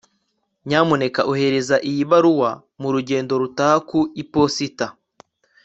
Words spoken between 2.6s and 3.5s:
mu rugendo